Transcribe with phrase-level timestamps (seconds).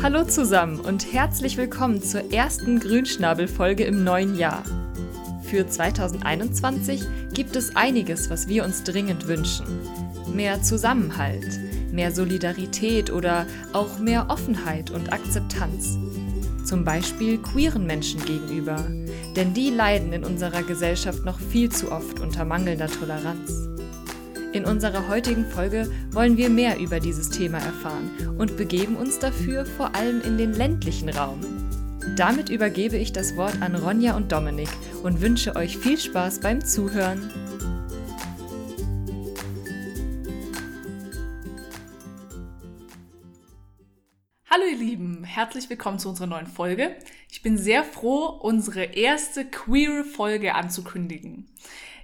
[0.00, 4.62] Hallo zusammen und herzlich willkommen zur ersten Grünschnabel-Folge im neuen Jahr.
[5.42, 7.02] Für 2021
[7.34, 9.66] gibt es einiges, was wir uns dringend wünschen.
[10.32, 11.58] Mehr Zusammenhalt,
[11.90, 15.98] mehr Solidarität oder auch mehr Offenheit und Akzeptanz.
[16.64, 18.76] Zum Beispiel queeren Menschen gegenüber,
[19.34, 23.57] denn die leiden in unserer Gesellschaft noch viel zu oft unter mangelnder Toleranz.
[24.52, 29.66] In unserer heutigen Folge wollen wir mehr über dieses Thema erfahren und begeben uns dafür
[29.66, 31.40] vor allem in den ländlichen Raum.
[32.16, 34.70] Damit übergebe ich das Wort an Ronja und Dominik
[35.02, 37.30] und wünsche euch viel Spaß beim Zuhören.
[44.46, 46.96] Hallo ihr Lieben, herzlich willkommen zu unserer neuen Folge.
[47.30, 51.46] Ich bin sehr froh, unsere erste queer Folge anzukündigen.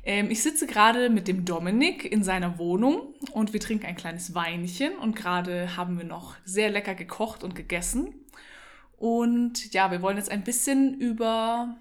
[0.04, 4.34] Ähm, ich sitze gerade mit dem Dominik in seiner Wohnung und wir trinken ein kleines
[4.34, 8.14] Weinchen und gerade haben wir noch sehr lecker gekocht und gegessen.
[8.98, 11.76] Und ja, wir wollen jetzt ein bisschen über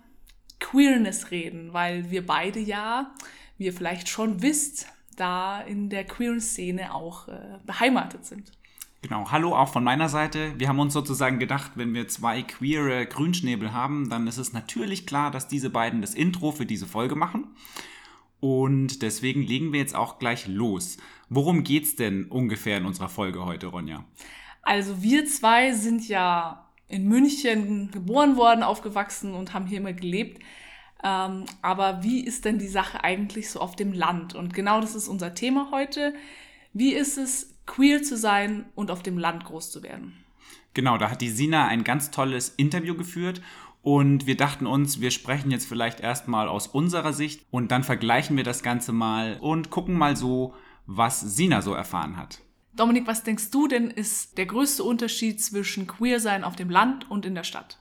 [0.59, 3.13] Queerness reden, weil wir beide ja,
[3.57, 8.51] wie ihr vielleicht schon wisst, da in der queeren Szene auch äh, beheimatet sind.
[9.01, 10.53] Genau, hallo auch von meiner Seite.
[10.57, 15.05] Wir haben uns sozusagen gedacht, wenn wir zwei queere Grünschnäbel haben, dann ist es natürlich
[15.05, 17.53] klar, dass diese beiden das Intro für diese Folge machen.
[18.43, 20.97] Und deswegen legen wir jetzt auch gleich los.
[21.29, 24.03] Worum geht's denn ungefähr in unserer Folge heute, Ronja?
[24.63, 30.43] Also wir zwei sind ja in München geboren worden, aufgewachsen und haben hier immer gelebt.
[31.05, 34.35] Ähm, aber wie ist denn die Sache eigentlich so auf dem Land?
[34.35, 36.13] Und genau das ist unser Thema heute.
[36.73, 40.21] Wie ist es, queer zu sein und auf dem Land groß zu werden?
[40.73, 43.41] Genau, da hat die Sina ein ganz tolles Interview geführt
[43.83, 48.37] und wir dachten uns, wir sprechen jetzt vielleicht erstmal aus unserer Sicht und dann vergleichen
[48.37, 50.53] wir das Ganze mal und gucken mal so,
[50.87, 52.39] was Sina so erfahren hat.
[52.73, 57.11] Dominik, was denkst du denn ist der größte Unterschied zwischen queer sein auf dem Land
[57.11, 57.77] und in der Stadt?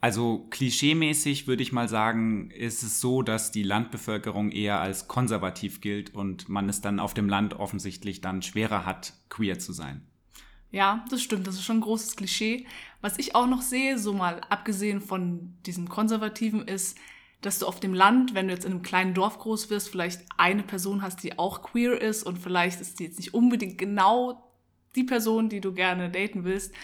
[0.00, 5.80] Also klischeemäßig würde ich mal sagen, ist es so, dass die Landbevölkerung eher als konservativ
[5.80, 10.02] gilt und man es dann auf dem Land offensichtlich dann schwerer hat, queer zu sein.
[10.74, 11.46] Ja, das stimmt.
[11.46, 12.66] Das ist schon ein großes Klischee.
[13.00, 16.98] Was ich auch noch sehe, so mal abgesehen von diesem Konservativen, ist,
[17.42, 20.22] dass du auf dem Land, wenn du jetzt in einem kleinen Dorf groß wirst, vielleicht
[20.36, 24.50] eine Person hast, die auch queer ist und vielleicht ist die jetzt nicht unbedingt genau
[24.96, 26.74] die Person, die du gerne daten willst.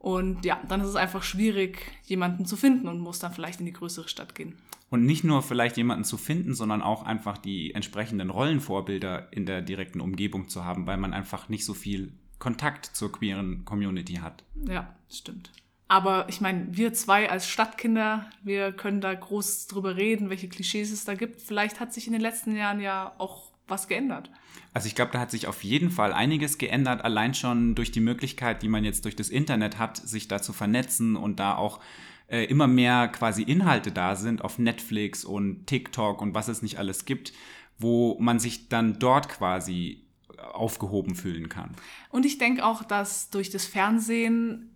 [0.00, 3.66] Und ja, dann ist es einfach schwierig, jemanden zu finden und muss dann vielleicht in
[3.66, 4.56] die größere Stadt gehen.
[4.90, 9.62] Und nicht nur vielleicht jemanden zu finden, sondern auch einfach die entsprechenden Rollenvorbilder in der
[9.62, 14.44] direkten Umgebung zu haben, weil man einfach nicht so viel Kontakt zur queeren Community hat.
[14.68, 15.50] Ja, stimmt.
[15.88, 20.92] Aber ich meine, wir zwei als Stadtkinder, wir können da groß drüber reden, welche Klischees
[20.92, 21.40] es da gibt.
[21.40, 24.30] Vielleicht hat sich in den letzten Jahren ja auch was geändert.
[24.74, 28.00] Also ich glaube, da hat sich auf jeden Fall einiges geändert, allein schon durch die
[28.00, 31.80] Möglichkeit, die man jetzt durch das Internet hat, sich da zu vernetzen und da auch
[32.28, 36.78] äh, immer mehr quasi Inhalte da sind auf Netflix und TikTok und was es nicht
[36.78, 37.32] alles gibt,
[37.78, 40.07] wo man sich dann dort quasi
[40.52, 41.74] aufgehoben fühlen kann.
[42.10, 44.74] Und ich denke auch, dass durch das Fernsehen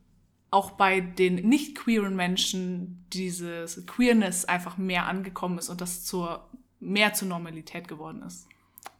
[0.50, 6.48] auch bei den nicht queeren Menschen dieses Queerness einfach mehr angekommen ist und das zur,
[6.78, 8.46] mehr zur Normalität geworden ist.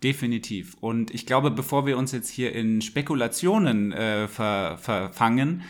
[0.03, 0.77] Definitiv.
[0.81, 5.63] Und ich glaube, bevor wir uns jetzt hier in Spekulationen äh, ver, verfangen,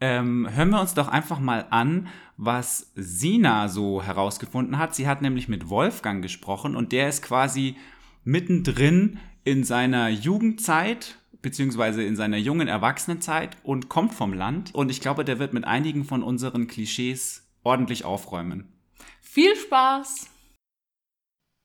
[0.00, 4.94] ähm, hören wir uns doch einfach mal an, was Sina so herausgefunden hat.
[4.94, 7.76] Sie hat nämlich mit Wolfgang gesprochen und der ist quasi
[8.24, 14.74] mittendrin in seiner Jugendzeit beziehungsweise in seiner jungen Erwachsenenzeit und kommt vom Land.
[14.74, 18.72] Und ich glaube, der wird mit einigen von unseren Klischees ordentlich aufräumen.
[19.20, 20.31] Viel Spaß!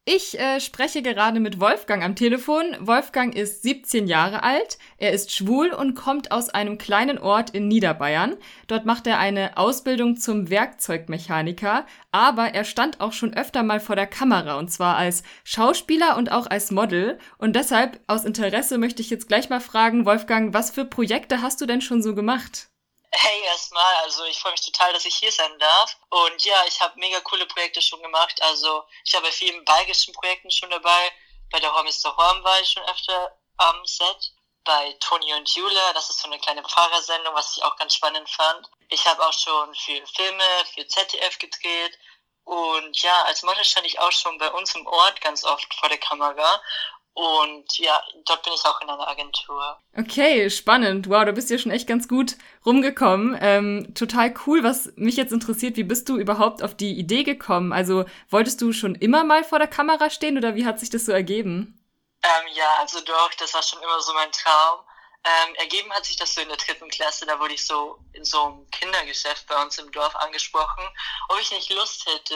[0.10, 2.64] Ich äh, spreche gerade mit Wolfgang am Telefon.
[2.80, 7.68] Wolfgang ist 17 Jahre alt, er ist schwul und kommt aus einem kleinen Ort in
[7.68, 8.38] Niederbayern.
[8.68, 13.98] Dort macht er eine Ausbildung zum Werkzeugmechaniker, aber er stand auch schon öfter mal vor
[13.98, 17.20] der Kamera und zwar als Schauspieler und auch als Model.
[17.38, 21.60] Und deshalb aus Interesse möchte ich jetzt gleich mal fragen, Wolfgang, was für Projekte hast
[21.60, 22.70] du denn schon so gemacht?
[23.20, 25.98] Hey erstmal, also ich freue mich total, dass ich hier sein darf.
[26.10, 28.40] Und ja, ich habe mega coole Projekte schon gemacht.
[28.44, 31.12] Also ich habe bei vielen belgischen Projekten schon dabei.
[31.50, 34.34] Bei der Horm ist der Horm war ich schon öfter am Set.
[34.64, 38.30] Bei Toni und Jule, das ist so eine kleine Pfarrersendung, was ich auch ganz spannend
[38.30, 38.70] fand.
[38.90, 40.44] Ich habe auch schon für Filme,
[40.76, 41.98] für ZDF gedreht.
[42.44, 45.90] Und ja, als Model stand ich auch schon bei uns im Ort ganz oft vor
[45.90, 46.62] der Kamera.
[47.18, 49.80] Und ja, dort bin ich auch in einer Agentur.
[49.98, 51.10] Okay, spannend.
[51.10, 53.36] Wow, du bist ja schon echt ganz gut rumgekommen.
[53.42, 54.64] Ähm, total cool.
[54.64, 57.74] Was mich jetzt interessiert, wie bist du überhaupt auf die Idee gekommen?
[57.74, 61.08] Also wolltest du schon immer mal vor der Kamera stehen oder wie hat sich das
[61.08, 61.84] so ergeben?
[62.22, 64.82] Ähm, ja, also doch, das war schon immer so mein Traum.
[65.24, 68.26] Ähm, ergeben hat sich das so in der dritten Klasse, da wurde ich so in
[68.26, 70.84] so einem Kindergeschäft bei uns im Dorf angesprochen,
[71.30, 72.36] ob ich nicht Lust hätte,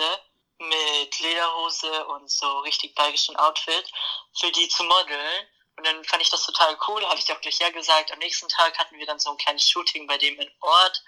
[0.57, 3.91] mit Lederhose und so richtig bayerischen Outfit
[4.39, 5.47] für die zu modeln.
[5.77, 8.11] Und dann fand ich das total cool, habe ich auch gleich ja gesagt.
[8.11, 11.03] Am nächsten Tag hatten wir dann so ein kleines Shooting bei dem in Ort.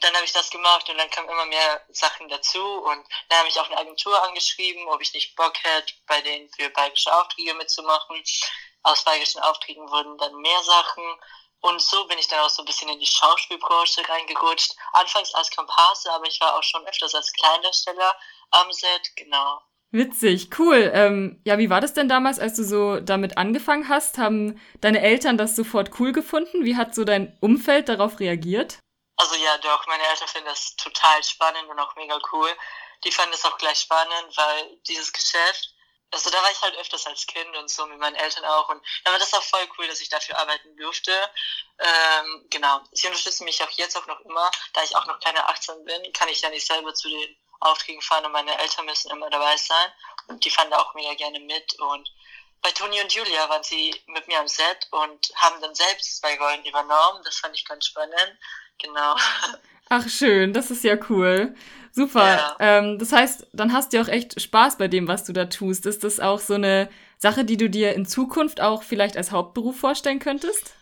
[0.00, 3.48] Dann habe ich das gemacht und dann kamen immer mehr Sachen dazu und dann habe
[3.48, 7.54] ich auch eine Agentur angeschrieben, ob ich nicht Bock hätte, bei denen für bayerische Aufträge
[7.54, 8.22] mitzumachen.
[8.82, 11.18] Aus bayerischen Aufträgen wurden dann mehr Sachen
[11.60, 14.74] und so bin ich dann auch so ein bisschen in die Schauspielbranche reingerutscht.
[14.92, 18.16] Anfangs als Komparse, aber ich war auch schon öfters als Kleindarsteller
[18.50, 19.62] am Set, genau.
[19.96, 20.90] Witzig, cool.
[20.92, 24.18] Ähm, ja, wie war das denn damals, als du so damit angefangen hast?
[24.18, 26.66] Haben deine Eltern das sofort cool gefunden?
[26.66, 28.78] Wie hat so dein Umfeld darauf reagiert?
[29.16, 32.50] Also ja, doch, meine Eltern finden das total spannend und auch mega cool.
[33.04, 35.74] Die fanden es auch gleich spannend, weil dieses Geschäft,
[36.10, 38.82] also da war ich halt öfters als Kind und so mit meinen Eltern auch und
[39.04, 41.12] da war das auch voll cool, dass ich dafür arbeiten durfte.
[41.78, 45.48] Ähm, genau, sie unterstützen mich auch jetzt auch noch immer, da ich auch noch keine
[45.48, 49.10] 18 bin, kann ich ja nicht selber zu den Aufträgen fahren und meine Eltern müssen
[49.10, 49.90] immer dabei sein.
[50.28, 51.78] Und die fahren da auch mega gerne mit.
[51.78, 52.12] Und
[52.62, 56.36] bei Toni und Julia waren sie mit mir am Set und haben dann selbst zwei
[56.38, 57.22] Rollen übernommen.
[57.24, 58.38] Das fand ich ganz spannend.
[58.78, 59.16] Genau.
[59.88, 61.54] Ach schön, das ist ja cool.
[61.92, 62.26] Super.
[62.26, 62.56] Ja.
[62.58, 65.86] Ähm, das heißt, dann hast du auch echt Spaß bei dem, was du da tust.
[65.86, 69.78] Ist das auch so eine Sache, die du dir in Zukunft auch vielleicht als Hauptberuf
[69.78, 70.74] vorstellen könntest?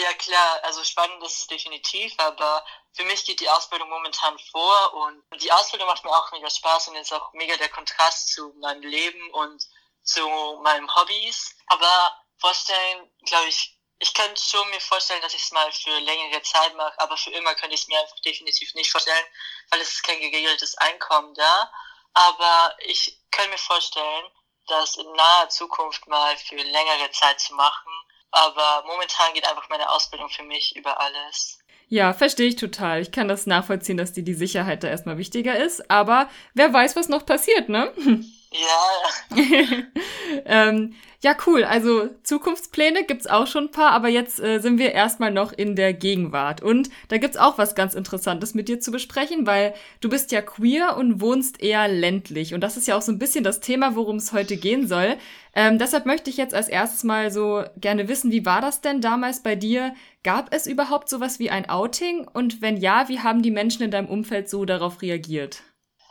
[0.00, 2.64] Ja klar, also spannend ist es definitiv, aber
[2.98, 6.88] für mich geht die Ausbildung momentan vor und die Ausbildung macht mir auch mega Spaß
[6.88, 9.62] und ist auch mega der Kontrast zu meinem Leben und
[10.02, 10.28] zu
[10.64, 11.54] meinen Hobbys.
[11.68, 16.42] Aber vorstellen, glaube ich, ich könnte schon mir vorstellen, dass ich es mal für längere
[16.42, 19.26] Zeit mache, aber für immer könnte ich es mir einfach definitiv nicht vorstellen,
[19.70, 21.72] weil es ist kein geregeltes Einkommen da.
[22.14, 24.26] Aber ich könnte mir vorstellen,
[24.66, 27.92] das in naher Zukunft mal für längere Zeit zu machen
[28.30, 31.58] aber momentan geht einfach meine Ausbildung für mich über alles.
[31.88, 33.00] Ja, verstehe ich total.
[33.00, 35.90] Ich kann das nachvollziehen, dass dir die Sicherheit da erstmal wichtiger ist.
[35.90, 37.92] Aber wer weiß, was noch passiert, ne?
[38.50, 39.36] Ja.
[40.46, 41.64] ähm, ja, cool.
[41.64, 45.74] Also Zukunftspläne gibt's auch schon ein paar, aber jetzt äh, sind wir erstmal noch in
[45.74, 46.62] der Gegenwart.
[46.62, 50.42] Und da gibt's auch was ganz Interessantes mit dir zu besprechen, weil du bist ja
[50.42, 52.54] queer und wohnst eher ländlich.
[52.54, 55.18] Und das ist ja auch so ein bisschen das Thema, worum es heute gehen soll.
[55.54, 59.00] Ähm, deshalb möchte ich jetzt als erstes mal so gerne wissen, wie war das denn
[59.00, 59.96] damals bei dir?
[60.22, 62.28] Gab es überhaupt sowas wie ein Outing?
[62.28, 65.62] Und wenn ja, wie haben die Menschen in deinem Umfeld so darauf reagiert?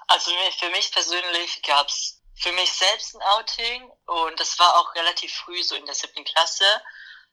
[0.07, 3.91] Also für mich persönlich gab's für mich selbst ein Outing.
[4.05, 6.65] Und das war auch relativ früh, so in der siebten Klasse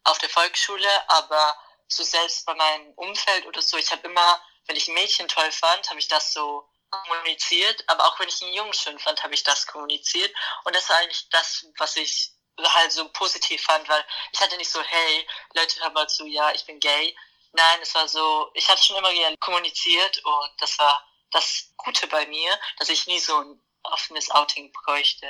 [0.04, 1.56] auf der Volksschule, aber
[1.88, 5.50] so selbst bei meinem Umfeld oder so, ich habe immer, wenn ich ein Mädchen toll
[5.52, 9.34] fand, habe ich das so kommuniziert, aber auch wenn ich einen Jungen schön fand, habe
[9.34, 10.34] ich das kommuniziert.
[10.64, 12.30] Und das war eigentlich das, was ich
[12.62, 16.52] halt so positiv fand, weil ich hatte nicht so, hey, Leute, hör mal zu, ja,
[16.52, 17.16] ich bin gay.
[17.52, 22.06] Nein, es war so, ich hatte schon immer gerne kommuniziert und das war das Gute
[22.06, 25.26] bei mir, dass ich nie so ein offenes Outing bräuchte.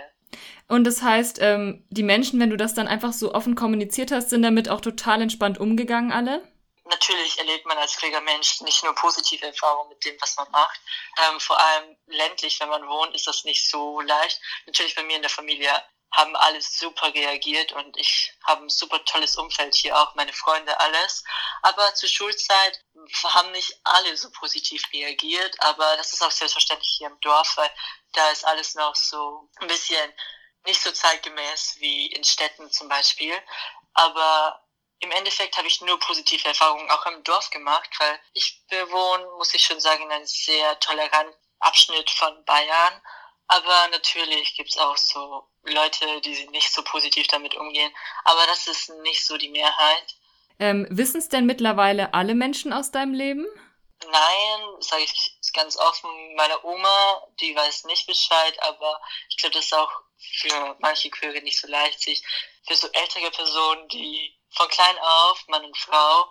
[0.68, 4.30] Und das heißt, ähm, die Menschen, wenn du das dann einfach so offen kommuniziert hast,
[4.30, 6.42] sind damit auch total entspannt umgegangen, alle?
[6.86, 10.80] Natürlich erlebt man als queerer Mensch nicht nur positive Erfahrungen mit dem, was man macht.
[11.18, 14.40] Ähm, vor allem ländlich, wenn man wohnt, ist das nicht so leicht.
[14.66, 15.70] Natürlich bei mir in der Familie
[16.14, 20.78] haben alles super reagiert und ich habe ein super tolles Umfeld hier auch, meine Freunde,
[20.80, 21.24] alles.
[21.62, 22.84] Aber zur Schulzeit
[23.24, 27.70] haben nicht alle so positiv reagiert, aber das ist auch selbstverständlich hier im Dorf, weil
[28.12, 30.12] da ist alles noch so ein bisschen
[30.66, 33.34] nicht so zeitgemäß wie in Städten zum Beispiel.
[33.92, 34.64] Aber
[35.00, 39.52] im Endeffekt habe ich nur positive Erfahrungen auch im Dorf gemacht, weil ich bewohne, muss
[39.54, 43.02] ich schon sagen, einen sehr toleranten Abschnitt von Bayern.
[43.46, 47.92] Aber natürlich gibt es auch so Leute, die nicht so positiv damit umgehen.
[48.24, 50.16] Aber das ist nicht so die Mehrheit.
[50.58, 53.46] Ähm, Wissen es denn mittlerweile alle Menschen aus deinem Leben?
[54.10, 56.10] Nein, sage ich ganz offen.
[56.36, 61.40] Meine Oma, die weiß nicht Bescheid, aber ich glaube, das ist auch für manche Queere
[61.42, 62.22] nicht so leicht, sich
[62.66, 66.30] für so ältere Personen, die von klein auf, Mann und Frau,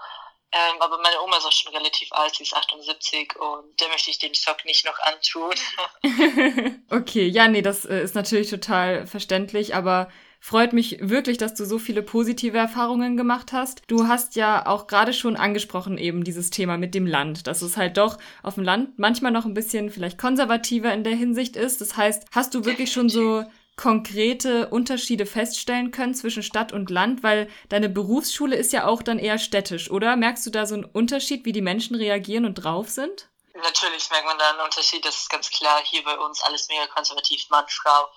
[0.54, 4.12] ähm, aber meine Oma ist auch schon relativ alt, sie ist 78 und der möchte
[4.12, 5.56] ich den Schock nicht noch antun.
[6.92, 11.66] okay, ja, nee, das äh, ist natürlich total verständlich, aber freut mich wirklich, dass du
[11.66, 13.82] so viele positive Erfahrungen gemacht hast.
[13.88, 17.76] Du hast ja auch gerade schon angesprochen eben dieses Thema mit dem Land, dass es
[17.76, 21.82] halt doch auf dem Land manchmal noch ein bisschen vielleicht konservativer in der Hinsicht ist.
[21.82, 23.44] Das heißt, hast du wirklich schon so
[23.76, 29.20] konkrete Unterschiede feststellen können zwischen Stadt und Land, weil deine Berufsschule ist ja auch dann
[29.20, 30.16] eher städtisch, oder?
[30.16, 33.30] Merkst du da so einen Unterschied, wie die Menschen reagieren und drauf sind?
[33.56, 35.82] Natürlich merkt man da einen Unterschied, das ist ganz klar.
[35.84, 38.10] Hier bei uns alles mega konservativ, Mann, Frau,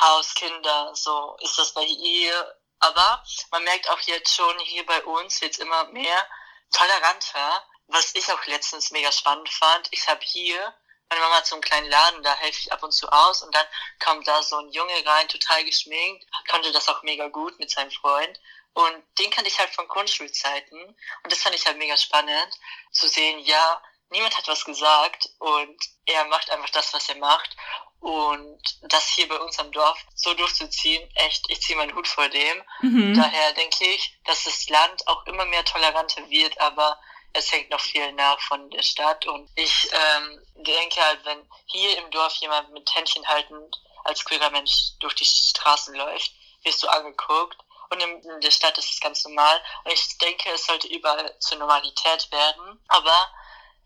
[0.00, 5.02] Haus, Kinder, so ist das bei ihr Aber man merkt auch jetzt schon, hier bei
[5.04, 6.26] uns wird es immer mehr
[6.72, 9.88] toleranter, was ich auch letztens mega spannend fand.
[9.90, 10.74] Ich habe hier,
[11.08, 13.54] meine Mama hat so einen kleinen Laden, da helfe ich ab und zu aus und
[13.54, 13.66] dann
[13.98, 17.90] kam da so ein Junge rein, total geschminkt, konnte das auch mega gut mit seinem
[17.90, 18.38] Freund.
[18.74, 20.80] Und den kannte ich halt von Grundschulzeiten.
[20.80, 22.54] Und das fand ich halt mega spannend,
[22.92, 27.56] zu sehen, ja, niemand hat was gesagt und er macht einfach das, was er macht.
[28.00, 32.28] Und das hier bei uns am Dorf so durchzuziehen, echt, ich ziehe meinen Hut vor
[32.28, 32.62] dem.
[32.80, 33.14] Mhm.
[33.14, 37.00] Daher denke ich, dass das Land auch immer mehr toleranter wird, aber
[37.32, 39.26] es hängt noch viel nach von der Stadt.
[39.26, 44.50] Und ich ähm, denke halt, wenn hier im Dorf jemand mit Händchen haltend als queerer
[44.50, 46.32] Mensch durch die Straßen läuft,
[46.64, 47.58] wirst du angeguckt.
[47.90, 49.60] Und in der Stadt ist es ganz normal.
[49.84, 52.78] Und ich denke, es sollte überall zur Normalität werden.
[52.88, 53.30] Aber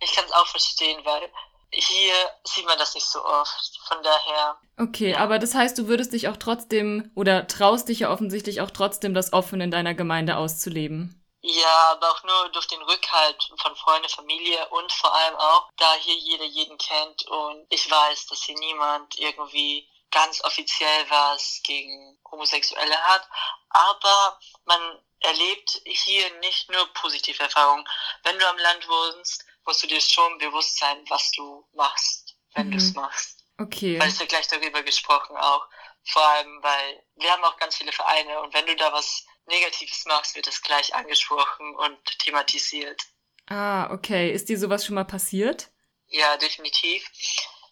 [0.00, 1.30] ich kann es auch verstehen, weil
[1.70, 2.12] hier
[2.44, 3.78] sieht man das nicht so oft.
[3.87, 4.56] Von daher.
[4.78, 5.18] Okay, ja.
[5.18, 9.14] aber das heißt, du würdest dich auch trotzdem oder traust dich ja offensichtlich auch trotzdem,
[9.14, 11.22] das offen in deiner Gemeinde auszuleben.
[11.44, 15.94] Ja, aber auch nur durch den Rückhalt von Freunde, Familie und vor allem auch, da
[15.94, 22.20] hier jeder jeden kennt und ich weiß, dass hier niemand irgendwie ganz offiziell was gegen
[22.30, 23.28] Homosexuelle hat,
[23.70, 27.88] aber man erlebt hier nicht nur positive Erfahrungen.
[28.22, 32.68] Wenn du am Land wohnst, musst du dir schon bewusst sein, was du machst, wenn
[32.68, 32.72] mhm.
[32.72, 33.44] du es machst.
[33.58, 33.99] Okay.
[33.99, 35.66] Weil es ja gleich darüber gesprochen auch.
[36.04, 40.04] Vor allem, weil wir haben auch ganz viele Vereine und wenn du da was Negatives
[40.06, 43.00] machst, wird es gleich angesprochen und thematisiert.
[43.46, 44.32] Ah, okay.
[44.32, 45.70] Ist dir sowas schon mal passiert?
[46.08, 47.04] Ja, definitiv.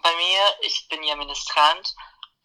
[0.02, 1.94] Bei mir, ich bin ja Ministrant,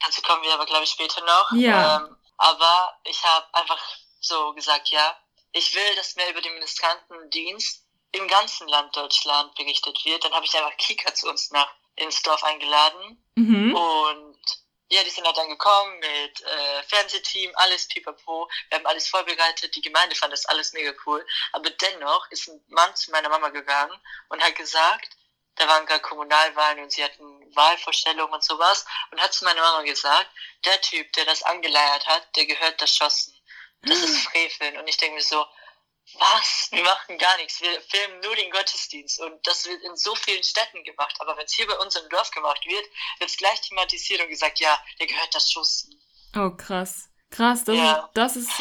[0.06, 1.52] dazu kommen wir aber, glaube ich, später noch.
[1.54, 1.98] Ja.
[1.98, 3.82] Ähm, aber ich habe einfach
[4.20, 5.18] so gesagt, ja,
[5.54, 10.24] ich will, dass mehr über den Ministrantendienst im ganzen Land Deutschland berichtet wird.
[10.24, 13.24] Dann habe ich einfach Kika zu uns nach ins Dorf eingeladen.
[13.36, 13.76] Mhm.
[13.76, 14.35] Und
[14.90, 18.48] ja, die sind halt dann gekommen mit äh, Fernsehteam, alles pipapo.
[18.70, 19.76] Wir haben alles vorbereitet.
[19.76, 21.26] Die Gemeinde fand das alles mega cool.
[21.54, 24.00] Aber dennoch ist ein Mann zu meiner Mama gegangen
[24.30, 25.18] und hat gesagt,
[25.56, 29.84] da waren gerade Kommunalwahlen und sie hatten Wahlvorstellungen und sowas und hat zu meiner Mama
[29.84, 30.30] gesagt,
[30.66, 33.34] der Typ, der das angeleiert hat, der gehört erschossen.
[33.82, 34.78] Das ist Freveln.
[34.78, 35.46] Und ich denke mir so,
[36.14, 36.70] was?
[36.72, 37.62] Wir machen gar nichts.
[37.62, 39.20] Wir filmen nur den Gottesdienst.
[39.22, 41.16] Und das wird in so vielen Städten gemacht.
[41.20, 42.86] Aber wenn es hier bei uns im Dorf gemacht wird,
[43.20, 45.94] wird es gleich thematisiert und gesagt, ja, der gehört das Schussen.
[46.36, 47.10] Oh, krass.
[47.32, 47.94] Krass, das, ja.
[47.94, 48.52] ist, das, ist,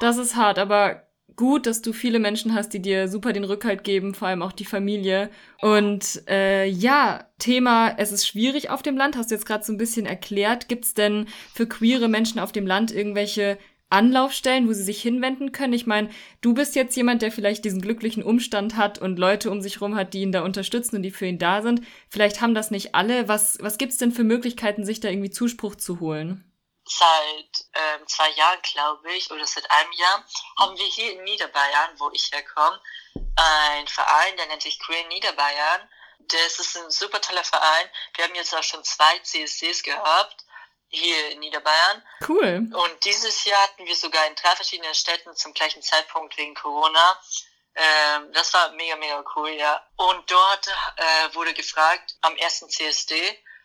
[0.00, 0.58] das ist hart.
[0.58, 4.42] Aber gut, dass du viele Menschen hast, die dir super den Rückhalt geben, vor allem
[4.42, 5.30] auch die Familie.
[5.60, 9.72] Und äh, ja, Thema, es ist schwierig auf dem Land, hast du jetzt gerade so
[9.72, 10.68] ein bisschen erklärt.
[10.68, 15.52] Gibt es denn für queere Menschen auf dem Land irgendwelche Anlaufstellen, wo sie sich hinwenden
[15.52, 15.72] können?
[15.72, 19.60] Ich meine, du bist jetzt jemand, der vielleicht diesen glücklichen Umstand hat und Leute um
[19.60, 21.82] sich rum hat, die ihn da unterstützen und die für ihn da sind.
[22.10, 23.28] Vielleicht haben das nicht alle.
[23.28, 26.52] Was, was gibt's denn für Möglichkeiten, sich da irgendwie Zuspruch zu holen?
[26.84, 30.24] Seit ähm, zwei Jahren, glaube ich, oder seit einem Jahr,
[30.58, 32.80] haben wir hier in Niederbayern, wo ich herkomme,
[33.14, 35.88] einen Verein, der nennt sich Queer Niederbayern.
[36.28, 37.88] Das ist ein super toller Verein.
[38.14, 40.46] Wir haben jetzt auch schon zwei CSCs gehabt
[40.88, 42.02] hier in Niederbayern.
[42.26, 42.68] Cool.
[42.72, 47.20] Und dieses Jahr hatten wir sogar in drei verschiedenen Städten zum gleichen Zeitpunkt wegen Corona.
[47.74, 49.86] Ähm, das war mega, mega cool, ja.
[49.96, 53.14] Und dort äh, wurde gefragt am ersten CSD,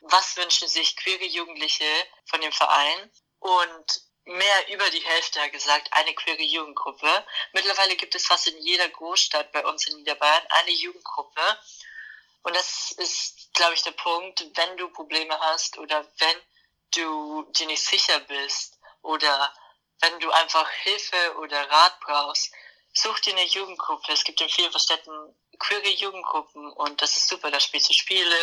[0.01, 1.85] was wünschen sich queere Jugendliche
[2.25, 3.11] von dem Verein?
[3.39, 7.25] Und mehr über die Hälfte hat gesagt, eine queere Jugendgruppe.
[7.53, 11.41] Mittlerweile gibt es fast in jeder Großstadt bei uns in Niederbayern eine Jugendgruppe.
[12.43, 16.37] Und das ist, glaube ich, der Punkt, wenn du Probleme hast oder wenn
[16.95, 19.53] du dir nicht sicher bist oder
[20.01, 22.51] wenn du einfach Hilfe oder Rat brauchst,
[22.93, 24.11] such dir eine Jugendgruppe.
[24.11, 25.11] Es gibt in vielen Städten
[25.59, 27.51] queere Jugendgruppen und das ist super.
[27.51, 28.35] Da spielst du Spiele,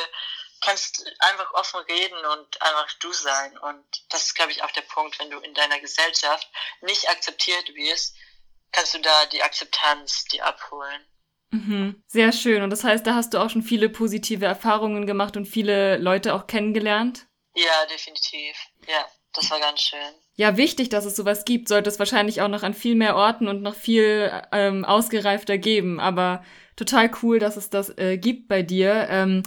[0.60, 3.56] kannst einfach offen reden und einfach du sein.
[3.58, 6.48] Und das ist, glaube ich, auch der Punkt, wenn du in deiner Gesellschaft
[6.80, 8.16] nicht akzeptiert wirst,
[8.72, 11.04] kannst du da die Akzeptanz dir abholen.
[11.50, 12.02] Mhm.
[12.06, 12.62] Sehr schön.
[12.62, 16.34] Und das heißt, da hast du auch schon viele positive Erfahrungen gemacht und viele Leute
[16.34, 17.26] auch kennengelernt?
[17.58, 18.56] Ja, definitiv.
[18.86, 19.98] Ja, das war ganz schön.
[20.36, 23.48] Ja, wichtig, dass es sowas gibt, sollte es wahrscheinlich auch noch an viel mehr Orten
[23.48, 25.98] und noch viel ähm, ausgereifter geben.
[25.98, 26.44] Aber
[26.76, 29.08] total cool, dass es das äh, gibt bei dir.
[29.10, 29.42] Ähm,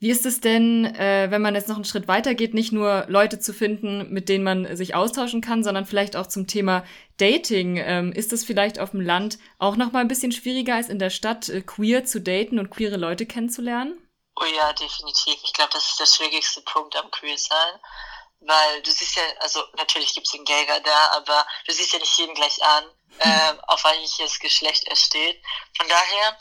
[0.00, 3.06] wie ist es denn, äh, wenn man jetzt noch einen Schritt weiter geht, nicht nur
[3.08, 6.84] Leute zu finden, mit denen man sich austauschen kann, sondern vielleicht auch zum Thema
[7.16, 7.76] Dating?
[7.76, 10.98] Ähm, ist es vielleicht auf dem Land auch noch mal ein bisschen schwieriger als in
[10.98, 13.96] der Stadt, äh, queer zu daten und queere Leute kennenzulernen?
[14.36, 15.38] Oh ja, definitiv.
[15.42, 17.80] Ich glaube, das ist der schwierigste Punkt am Queer-Sein.
[18.40, 21.98] Weil du siehst ja, also natürlich gibt es den Gäger da, aber du siehst ja
[21.98, 22.84] nicht jeden gleich an,
[23.18, 25.42] äh, auf welches Geschlecht er steht.
[25.76, 26.38] Von daher,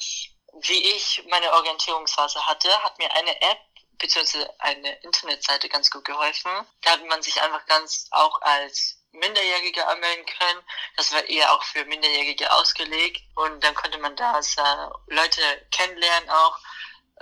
[0.61, 3.59] wie ich meine Orientierungsphase hatte, hat mir eine App
[3.99, 6.51] beziehungsweise eine Internetseite ganz gut geholfen.
[6.81, 10.61] Da hat man sich einfach ganz auch als Minderjährige anmelden können.
[10.97, 16.29] Das war eher auch für Minderjährige ausgelegt und dann konnte man da äh, Leute kennenlernen
[16.29, 16.57] auch.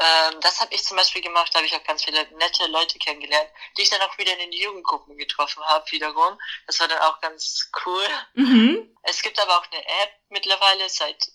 [0.01, 2.98] Ähm, das habe ich zum Beispiel gemacht, da habe ich auch ganz viele nette Leute
[2.98, 6.39] kennengelernt, die ich dann auch wieder in den Jugendgruppen getroffen habe wiederum.
[6.65, 8.08] Das war dann auch ganz cool.
[8.34, 8.98] Mhm.
[9.03, 11.27] Es gibt aber auch eine App mittlerweile seit,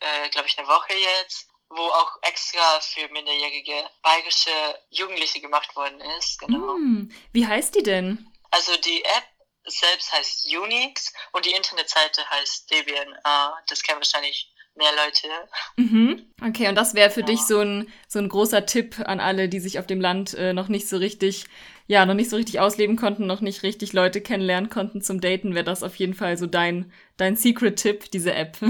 [0.00, 4.50] äh, glaube ich, eine Woche jetzt, wo auch extra für minderjährige bayerische
[4.88, 6.38] Jugendliche gemacht worden ist.
[6.38, 6.78] Genau.
[6.78, 8.32] Mm, wie heißt die denn?
[8.50, 9.24] Also die App
[9.66, 13.58] selbst heißt Unix und die Internetseite heißt DBNA.
[13.66, 15.28] Das kennen wahrscheinlich mehr Leute.
[15.76, 16.26] Mhm.
[16.46, 17.26] Okay, und das wäre für ja.
[17.26, 20.52] dich so ein, so ein großer Tipp an alle, die sich auf dem Land äh,
[20.52, 21.46] noch nicht so richtig
[21.86, 25.54] ja, noch nicht so richtig ausleben konnten, noch nicht richtig Leute kennenlernen konnten zum Daten,
[25.54, 28.58] wäre das auf jeden Fall so dein, dein Secret-Tipp, diese App.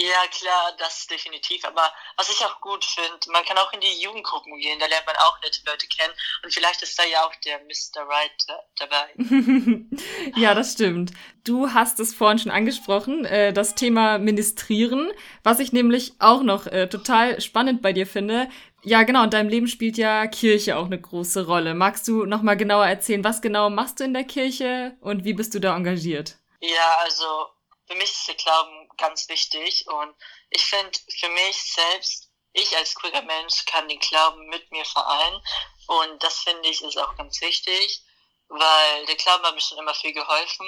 [0.00, 1.64] Ja, klar, das definitiv.
[1.64, 1.82] Aber
[2.16, 5.16] was ich auch gut finde, man kann auch in die Jugendgruppen gehen, da lernt man
[5.16, 6.12] auch nette Leute kennen.
[6.44, 8.06] Und vielleicht ist da ja auch der Mr.
[8.06, 8.46] Right
[8.76, 9.08] dabei.
[10.40, 11.10] ja, das stimmt.
[11.42, 15.10] Du hast es vorhin schon angesprochen, äh, das Thema Ministrieren,
[15.42, 18.48] was ich nämlich auch noch äh, total spannend bei dir finde.
[18.82, 19.24] Ja, genau.
[19.24, 21.74] In deinem Leben spielt ja Kirche auch eine große Rolle.
[21.74, 25.34] Magst du noch mal genauer erzählen, was genau machst du in der Kirche und wie
[25.34, 26.36] bist du da engagiert?
[26.60, 27.46] Ja, also
[27.86, 30.14] für mich ist der Glauben ganz wichtig und
[30.50, 35.40] ich finde für mich selbst, ich als queerer Mensch kann den Glauben mit mir vereinen
[35.86, 38.04] und das finde ich ist auch ganz wichtig
[38.48, 40.66] weil der Glauben hat mir schon immer viel geholfen.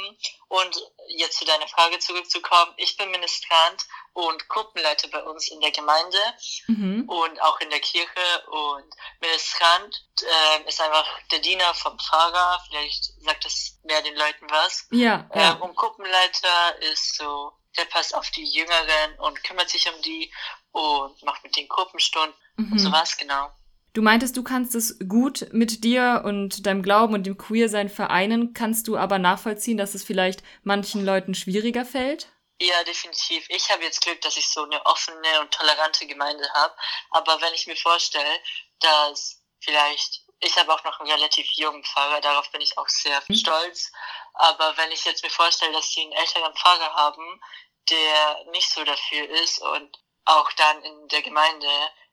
[0.49, 5.71] Und jetzt zu deiner Frage zurückzukommen, ich bin Ministrant und Gruppenleiter bei uns in der
[5.71, 6.19] Gemeinde
[6.67, 7.09] mhm.
[7.09, 8.47] und auch in der Kirche.
[8.51, 14.51] Und Ministrant äh, ist einfach der Diener vom Pfarrer, vielleicht sagt das mehr den Leuten
[14.51, 14.87] was.
[14.91, 15.53] Ja, ja.
[15.53, 20.33] Ähm, und Gruppenleiter ist so, der passt auf die Jüngeren und kümmert sich um die
[20.73, 22.73] und macht mit den Gruppenstunden mhm.
[22.73, 23.51] und sowas, genau.
[23.93, 28.55] Du meintest, du kannst es gut mit dir und deinem Glauben und dem Queersein vereinen.
[28.55, 32.29] Kannst du aber nachvollziehen, dass es vielleicht manchen Leuten schwieriger fällt?
[32.61, 33.47] Ja, definitiv.
[33.49, 36.75] Ich habe jetzt Glück, dass ich so eine offene und tolerante Gemeinde habe.
[37.11, 38.31] Aber wenn ich mir vorstelle,
[38.79, 43.21] dass vielleicht, ich habe auch noch einen relativ jungen Pfarrer, darauf bin ich auch sehr
[43.29, 43.35] mhm.
[43.35, 43.91] stolz.
[44.35, 47.41] Aber wenn ich jetzt mir vorstelle, dass sie einen älteren Pfarrer haben,
[47.89, 51.69] der nicht so dafür ist und auch dann in der Gemeinde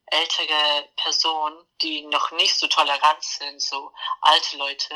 [0.08, 3.91] ältere Personen, die noch nicht so tolerant sind, so
[4.22, 4.96] alte Leute.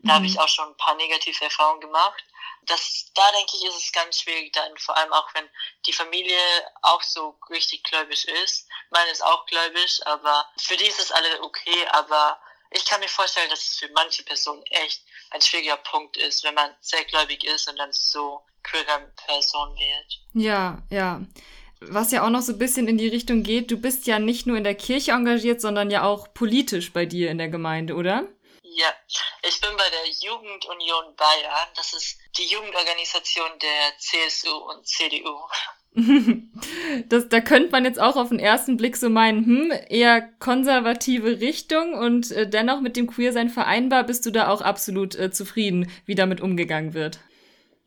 [0.00, 0.16] Da mhm.
[0.16, 2.24] habe ich auch schon ein paar negative Erfahrungen gemacht.
[2.62, 5.48] Das, da denke ich, ist es ganz schwierig dann, vor allem auch wenn
[5.86, 6.38] die Familie
[6.82, 8.68] auch so richtig gläubig ist.
[8.90, 13.08] Meine ist auch gläubig, aber für die ist es alle okay, aber ich kann mir
[13.08, 17.44] vorstellen, dass es für manche Personen echt ein schwieriger Punkt ist, wenn man sehr gläubig
[17.44, 20.20] ist und dann so queerer Person wird.
[20.34, 21.20] Ja, ja
[21.88, 24.46] was ja auch noch so ein bisschen in die Richtung geht, du bist ja nicht
[24.46, 28.28] nur in der Kirche engagiert, sondern ja auch politisch bei dir in der Gemeinde, oder?
[28.74, 28.88] Ja,
[29.46, 31.68] ich bin bei der Jugendunion Bayern.
[31.76, 35.38] Das ist die Jugendorganisation der CSU und CDU.
[37.08, 41.40] das, da könnte man jetzt auch auf den ersten Blick so meinen, hm, eher konservative
[41.40, 44.04] Richtung und äh, dennoch mit dem Queersein vereinbar.
[44.04, 47.18] Bist du da auch absolut äh, zufrieden, wie damit umgegangen wird?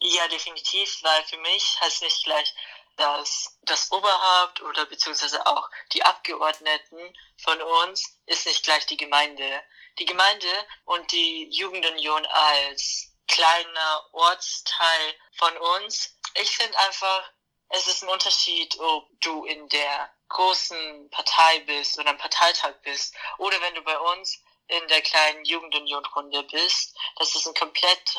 [0.02, 2.54] Ja, definitiv, weil für mich heißt nicht gleich
[2.98, 7.00] dass das Oberhaupt oder beziehungsweise auch die Abgeordneten
[7.38, 9.64] von uns ist nicht gleich die Gemeinde.
[10.00, 10.48] Die Gemeinde
[10.86, 16.16] und die Jugendunion als kleiner Ortsteil von uns.
[16.36, 17.32] Ich finde einfach,
[17.70, 23.16] es ist ein Unterschied, ob du in der großen Partei bist oder im Parteitag bist
[23.38, 26.98] oder wenn du bei uns in der kleinen Jugendunion-Runde bist.
[27.18, 28.16] Das sind komplett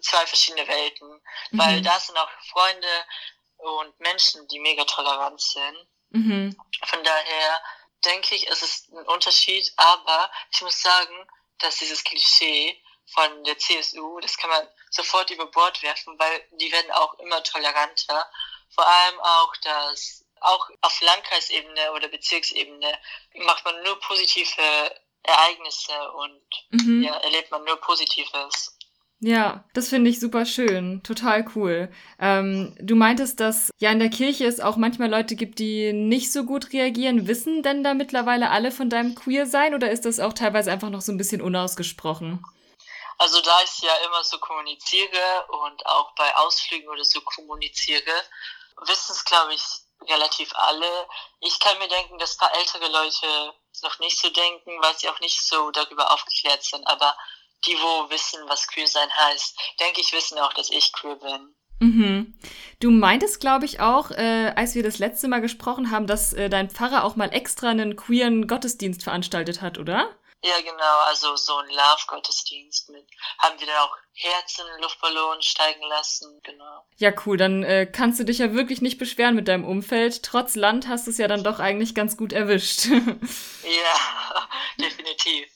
[0.00, 1.20] zwei verschiedene Welten,
[1.52, 1.82] weil mhm.
[1.82, 3.06] da sind auch Freunde
[3.62, 5.86] und Menschen, die mega tolerant sind.
[6.10, 6.56] Mhm.
[6.84, 7.62] Von daher
[8.04, 11.14] denke ich, es ist ein Unterschied, aber ich muss sagen,
[11.58, 16.70] dass dieses Klischee von der CSU, das kann man sofort über Bord werfen, weil die
[16.72, 18.30] werden auch immer toleranter.
[18.70, 22.98] Vor allem auch, dass auch auf Landkreisebene oder Bezirksebene
[23.34, 27.02] macht man nur positive Ereignisse und mhm.
[27.02, 28.76] ja, erlebt man nur Positives.
[29.22, 31.92] Ja, das finde ich super schön, total cool.
[32.18, 36.32] Ähm, du meintest, dass ja in der Kirche es auch manchmal Leute gibt, die nicht
[36.32, 37.28] so gut reagieren.
[37.28, 41.02] Wissen denn da mittlerweile alle von deinem Queer-Sein oder ist das auch teilweise einfach noch
[41.02, 42.42] so ein bisschen unausgesprochen?
[43.18, 48.14] Also da ich ja immer so kommuniziere und auch bei Ausflügen oder so kommuniziere,
[48.86, 49.62] wissen es, glaube ich,
[50.08, 51.06] relativ alle.
[51.40, 53.52] Ich kann mir denken, dass ein paar ältere Leute
[53.82, 56.86] noch nicht so denken, weil sie auch nicht so darüber aufgeklärt sind.
[56.86, 57.14] Aber
[57.66, 61.54] die, wo wissen, was queer sein heißt, denke ich, wissen auch, dass ich queer bin.
[61.80, 62.38] Mhm.
[62.80, 66.50] Du meintest, glaube ich, auch, äh, als wir das letzte Mal gesprochen haben, dass äh,
[66.50, 70.14] dein Pfarrer auch mal extra einen queeren Gottesdienst veranstaltet hat, oder?
[70.42, 73.06] Ja, genau, also so ein Love-Gottesdienst mit,
[73.38, 76.86] haben wir dann auch Herzen, Luftballon steigen lassen, genau.
[76.96, 80.22] Ja, cool, dann äh, kannst du dich ja wirklich nicht beschweren mit deinem Umfeld.
[80.22, 82.86] Trotz Land hast du es ja dann doch eigentlich ganz gut erwischt.
[82.86, 84.48] ja,
[84.80, 85.50] definitiv.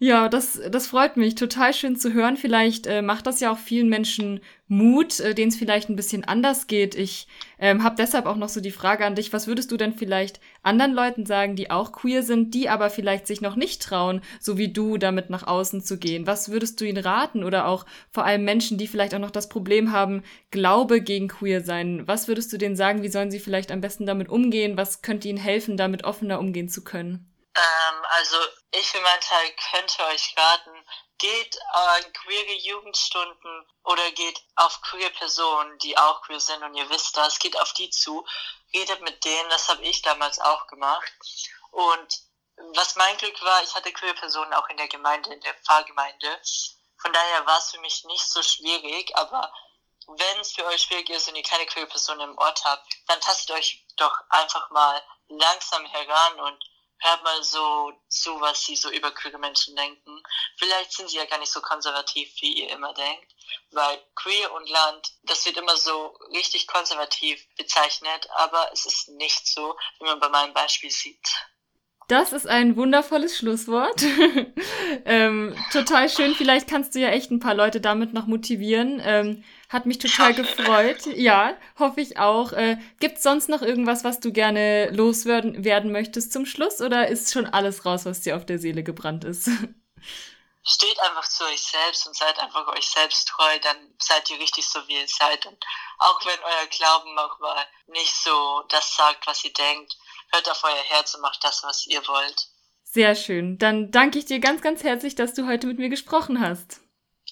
[0.00, 1.34] Ja, das, das freut mich.
[1.34, 2.36] Total schön zu hören.
[2.36, 6.22] Vielleicht äh, macht das ja auch vielen Menschen Mut, äh, denen es vielleicht ein bisschen
[6.22, 6.94] anders geht.
[6.94, 7.26] Ich
[7.58, 10.38] ähm, habe deshalb auch noch so die Frage an dich, was würdest du denn vielleicht
[10.62, 14.56] anderen Leuten sagen, die auch queer sind, die aber vielleicht sich noch nicht trauen, so
[14.56, 16.28] wie du damit nach außen zu gehen?
[16.28, 19.48] Was würdest du ihnen raten oder auch vor allem Menschen, die vielleicht auch noch das
[19.48, 22.06] Problem haben, Glaube gegen queer sein?
[22.06, 24.76] Was würdest du denen sagen, wie sollen sie vielleicht am besten damit umgehen?
[24.76, 27.28] Was könnte ihnen helfen, damit offener umgehen zu können?
[27.56, 28.36] Ähm, also
[28.78, 30.86] ich für meinen Teil könnte euch raten,
[31.18, 36.88] geht an queere Jugendstunden oder geht auf queere Personen, die auch queer sind und ihr
[36.88, 38.26] wisst das, geht auf die zu,
[38.72, 41.12] redet mit denen, das habe ich damals auch gemacht.
[41.70, 42.20] Und
[42.74, 46.40] was mein Glück war, ich hatte queere Personen auch in der Gemeinde, in der Pfarrgemeinde.
[47.00, 49.52] Von daher war es für mich nicht so schwierig, aber
[50.06, 53.20] wenn es für euch schwierig ist und ihr keine queere Person im Ort habt, dann
[53.20, 56.64] tastet euch doch einfach mal langsam heran und
[57.00, 60.22] hört mal so zu, was sie so über queere Menschen denken.
[60.56, 63.34] Vielleicht sind sie ja gar nicht so konservativ, wie ihr immer denkt,
[63.70, 69.46] weil queer und Land, das wird immer so richtig konservativ bezeichnet, aber es ist nicht
[69.46, 71.28] so, wie man bei meinem Beispiel sieht.
[72.08, 74.02] Das ist ein wundervolles Schlusswort.
[75.04, 76.34] ähm, total schön.
[76.34, 78.98] Vielleicht kannst du ja echt ein paar Leute damit noch motivieren.
[79.04, 81.06] Ähm, hat mich total gefreut.
[81.06, 82.52] Ja, hoffe ich auch.
[82.52, 86.80] Äh, Gibt sonst noch irgendwas, was du gerne loswerden werden möchtest zum Schluss?
[86.80, 89.48] Oder ist schon alles raus, was dir auf der Seele gebrannt ist?
[90.64, 94.68] Steht einfach zu euch selbst und seid einfach euch selbst treu, dann seid ihr richtig
[94.68, 95.46] so, wie ihr seid.
[95.46, 95.64] Und
[95.96, 99.96] auch wenn euer Glauben manchmal nicht so das sagt, was ihr denkt,
[100.30, 102.48] hört auf euer Herz und macht das, was ihr wollt.
[102.84, 103.56] Sehr schön.
[103.58, 106.80] Dann danke ich dir ganz, ganz herzlich, dass du heute mit mir gesprochen hast.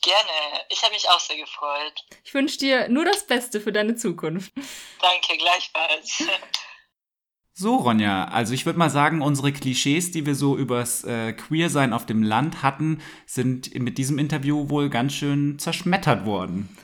[0.02, 0.64] Gerne.
[0.68, 2.04] Ich habe mich auch sehr gefreut.
[2.24, 4.52] Ich wünsche dir nur das Beste für deine Zukunft.
[5.00, 6.22] Danke, gleichfalls.
[7.58, 11.94] So, Ronja, also ich würde mal sagen, unsere Klischees, die wir so übers äh, Queersein
[11.94, 16.76] auf dem Land hatten, sind mit diesem Interview wohl ganz schön zerschmettert worden.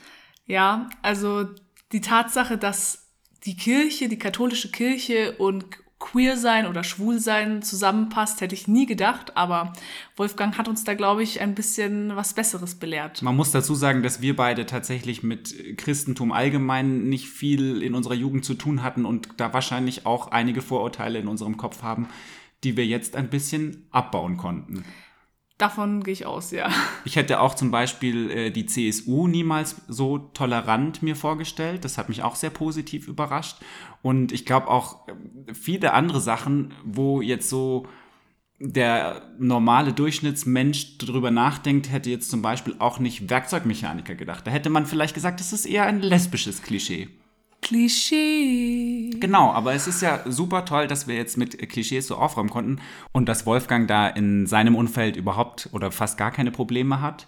[0.47, 1.45] Ja, also
[1.91, 3.11] die Tatsache, dass
[3.45, 5.67] die Kirche, die katholische Kirche und
[6.03, 9.71] queer sein oder schwul sein zusammenpasst, hätte ich nie gedacht, aber
[10.17, 13.21] Wolfgang hat uns da, glaube ich, ein bisschen was Besseres belehrt.
[13.21, 18.15] Man muss dazu sagen, dass wir beide tatsächlich mit Christentum allgemein nicht viel in unserer
[18.15, 22.09] Jugend zu tun hatten und da wahrscheinlich auch einige Vorurteile in unserem Kopf haben,
[22.65, 24.83] die wir jetzt ein bisschen abbauen konnten.
[25.57, 26.69] Davon gehe ich aus, ja.
[27.05, 31.85] Ich hätte auch zum Beispiel äh, die CSU niemals so tolerant mir vorgestellt.
[31.85, 33.57] Das hat mich auch sehr positiv überrascht.
[34.01, 37.87] Und ich glaube auch äh, viele andere Sachen, wo jetzt so
[38.59, 44.47] der normale Durchschnittsmensch darüber nachdenkt, hätte jetzt zum Beispiel auch nicht Werkzeugmechaniker gedacht.
[44.47, 47.09] Da hätte man vielleicht gesagt, das ist eher ein lesbisches Klischee.
[47.63, 49.09] Klischee.
[49.19, 52.79] Genau, aber es ist ja super toll, dass wir jetzt mit Klischees so aufräumen konnten
[53.11, 57.25] und dass Wolfgang da in seinem Umfeld überhaupt oder fast gar keine Probleme hat.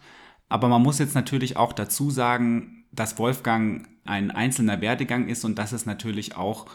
[0.49, 5.57] Aber man muss jetzt natürlich auch dazu sagen, dass Wolfgang ein einzelner Werdegang ist und
[5.57, 6.67] dass es natürlich auch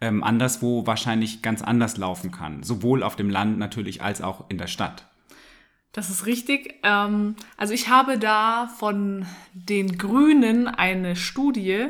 [0.00, 2.62] ähm, anderswo wahrscheinlich ganz anders laufen kann.
[2.62, 5.06] Sowohl auf dem Land natürlich als auch in der Stadt.
[5.92, 6.76] Das ist richtig.
[6.82, 11.88] Ähm, also ich habe da von den Grünen eine Studie,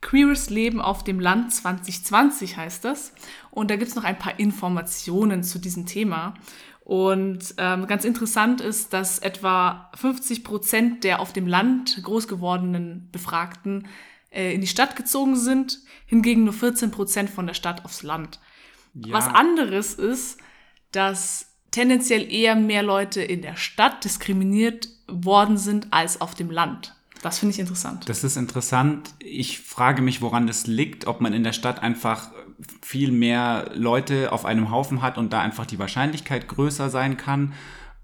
[0.00, 3.12] Queeres Leben auf dem Land 2020 heißt das.
[3.50, 6.34] Und da gibt es noch ein paar Informationen zu diesem Thema.
[6.80, 13.10] Und ähm, ganz interessant ist, dass etwa 50 Prozent der auf dem Land groß gewordenen
[13.12, 13.88] Befragten
[14.30, 18.40] äh, in die Stadt gezogen sind, hingegen nur 14 Prozent von der Stadt aufs Land.
[18.94, 19.12] Ja.
[19.12, 20.38] Was anderes ist,
[20.92, 26.94] dass tendenziell eher mehr Leute in der Stadt diskriminiert worden sind als auf dem Land.
[27.22, 28.08] Das finde ich interessant.
[28.08, 29.10] Das ist interessant.
[29.18, 32.30] Ich frage mich, woran das liegt, ob man in der Stadt einfach
[32.82, 37.54] viel mehr Leute auf einem Haufen hat und da einfach die Wahrscheinlichkeit größer sein kann.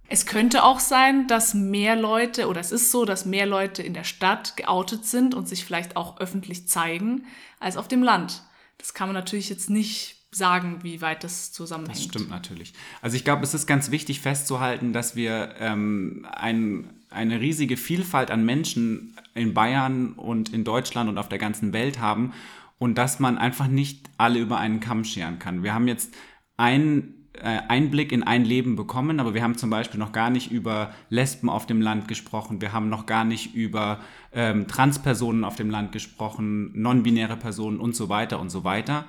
[0.08, 3.94] Es könnte auch sein, dass mehr Leute, oder es ist so, dass mehr Leute in
[3.94, 7.24] der Stadt geoutet sind und sich vielleicht auch öffentlich zeigen,
[7.58, 8.42] als auf dem Land.
[8.78, 11.96] Das kann man natürlich jetzt nicht sagen, wie weit das zusammenhängt.
[11.96, 12.74] Das stimmt natürlich.
[13.00, 18.30] Also ich glaube, es ist ganz wichtig festzuhalten, dass wir ähm, ein, eine riesige Vielfalt
[18.30, 22.32] an Menschen in Bayern und in Deutschland und auf der ganzen Welt haben
[22.78, 25.62] und dass man einfach nicht alle über einen Kamm scheren kann.
[25.62, 26.14] Wir haben jetzt
[26.56, 30.52] einen äh, Einblick in ein Leben bekommen, aber wir haben zum Beispiel noch gar nicht
[30.52, 34.00] über Lesben auf dem Land gesprochen, wir haben noch gar nicht über
[34.32, 39.06] ähm, Transpersonen auf dem Land gesprochen, non-binäre Personen und so weiter und so weiter.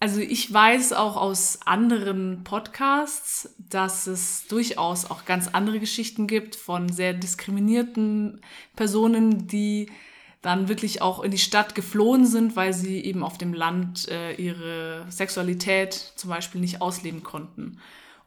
[0.00, 6.54] Also ich weiß auch aus anderen Podcasts, dass es durchaus auch ganz andere Geschichten gibt
[6.54, 8.40] von sehr diskriminierten
[8.76, 9.90] Personen, die
[10.40, 14.34] dann wirklich auch in die Stadt geflohen sind, weil sie eben auf dem Land äh,
[14.34, 17.78] ihre Sexualität zum Beispiel nicht ausleben konnten.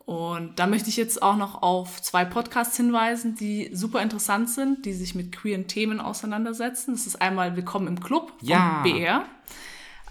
[0.06, 4.86] Und da möchte ich jetzt auch noch auf zwei Podcasts hinweisen, die super interessant sind,
[4.86, 6.92] die sich mit queeren Themen auseinandersetzen.
[6.92, 8.82] Das ist einmal Willkommen im Club von Ja.
[8.84, 9.26] BR.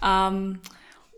[0.01, 0.59] Ähm,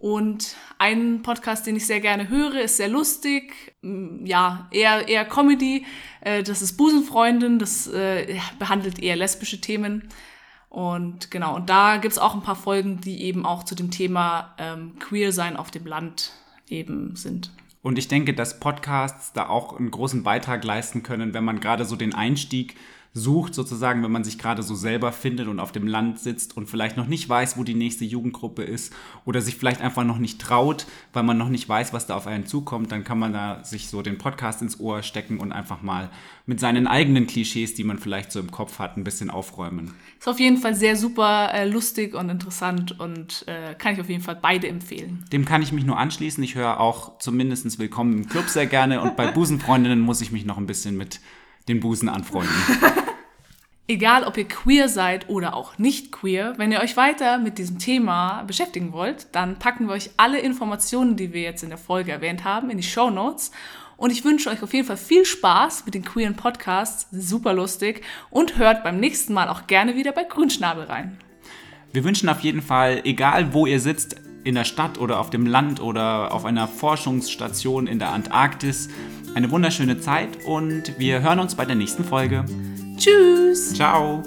[0.04, 5.24] und ein Podcast, den ich sehr gerne höre, ist sehr lustig, mm, ja, eher, eher
[5.24, 5.86] Comedy.
[6.20, 10.10] Äh, Das ist Busenfreundin, das äh, behandelt eher lesbische Themen.
[10.68, 14.54] Und genau, und da gibt's auch ein paar Folgen, die eben auch zu dem Thema
[14.58, 16.34] ähm, Queer sein auf dem Land
[16.68, 17.54] eben sind.
[17.82, 21.86] Und ich denke, dass Podcasts da auch einen großen Beitrag leisten können, wenn man gerade
[21.86, 22.76] so den Einstieg
[23.16, 26.68] sucht, sozusagen, wenn man sich gerade so selber findet und auf dem Land sitzt und
[26.68, 28.92] vielleicht noch nicht weiß, wo die nächste Jugendgruppe ist
[29.24, 32.26] oder sich vielleicht einfach noch nicht traut, weil man noch nicht weiß, was da auf
[32.26, 35.84] einen zukommt, dann kann man da sich so den Podcast ins Ohr stecken und einfach
[35.84, 36.10] mal
[36.48, 39.94] mit seinen eigenen Klischees, die man vielleicht so im Kopf hat, ein bisschen aufräumen.
[40.18, 44.10] Ist auf jeden Fall sehr super äh, lustig und interessant und äh, kann ich auf
[44.10, 45.24] jeden Fall beide empfehlen.
[45.32, 46.44] Dem kann ich mich nur anschließen.
[46.44, 50.46] Ich höre auch zumindest Willkommen im Club sehr gerne und bei Busenfreundinnen muss ich mich
[50.46, 51.20] noch ein bisschen mit
[51.68, 52.54] den Busen anfreunden.
[53.86, 57.80] Egal, ob ihr queer seid oder auch nicht queer, wenn ihr euch weiter mit diesem
[57.80, 62.14] Thema beschäftigen wollt, dann packen wir euch alle Informationen, die wir jetzt in der Folge
[62.14, 63.52] erwähnt haben, in die Show Notes.
[63.98, 68.04] Und ich wünsche euch auf jeden Fall viel Spaß mit den queeren Podcasts, super lustig
[68.30, 71.18] und hört beim nächsten Mal auch gerne wieder bei Grünschnabel rein.
[71.92, 74.16] Wir wünschen auf jeden Fall, egal wo ihr sitzt,
[74.46, 78.90] in der Stadt oder auf dem Land oder auf einer Forschungsstation in der Antarktis,
[79.36, 82.46] eine wunderschöne Zeit und wir hören uns bei der nächsten Folge.
[82.98, 83.74] Tschüss!
[83.74, 84.24] Ciao!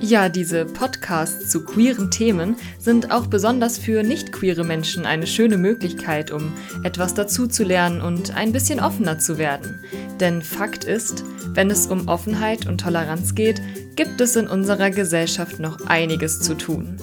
[0.00, 5.58] Ja, diese Podcasts zu queeren Themen sind auch besonders für nicht queere Menschen eine schöne
[5.58, 6.52] Möglichkeit, um
[6.82, 9.80] etwas dazuzulernen und ein bisschen offener zu werden.
[10.20, 13.60] Denn Fakt ist, wenn es um Offenheit und Toleranz geht,
[13.96, 16.96] gibt es in unserer Gesellschaft noch einiges zu tun.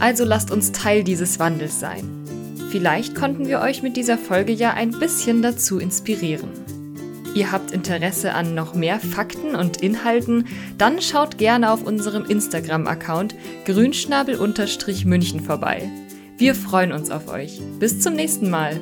[0.00, 2.08] Also lasst uns Teil dieses Wandels sein.
[2.70, 6.61] Vielleicht konnten wir euch mit dieser Folge ja ein bisschen dazu inspirieren.
[7.34, 13.34] Ihr habt Interesse an noch mehr Fakten und Inhalten, dann schaut gerne auf unserem Instagram-Account
[13.64, 15.90] grünschnabel-münchen vorbei.
[16.36, 17.60] Wir freuen uns auf euch.
[17.78, 18.80] Bis zum nächsten Mal.